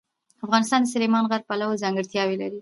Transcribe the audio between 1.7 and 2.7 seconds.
ځانګړتیاوې لري.